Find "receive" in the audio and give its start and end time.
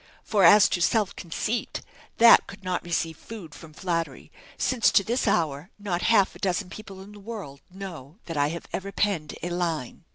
2.83-3.17